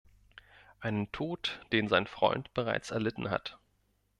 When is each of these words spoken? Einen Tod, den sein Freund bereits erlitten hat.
Einen 0.79 1.11
Tod, 1.11 1.63
den 1.71 1.87
sein 1.87 2.07
Freund 2.07 2.51
bereits 2.55 2.89
erlitten 2.89 3.29
hat. 3.29 3.59